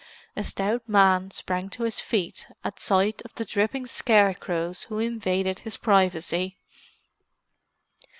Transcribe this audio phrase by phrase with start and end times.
[0.35, 5.59] A stout man sprang to his feet at sight of the dripping scarecrows who invaded
[5.59, 6.57] his privacy.